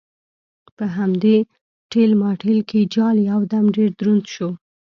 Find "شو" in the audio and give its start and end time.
4.33-4.49